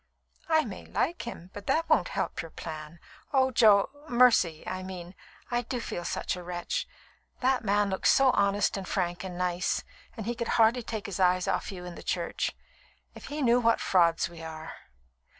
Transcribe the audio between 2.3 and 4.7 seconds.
your plan. Oh, Jo Mercy,